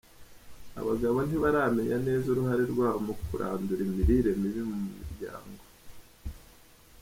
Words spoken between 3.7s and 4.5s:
imirire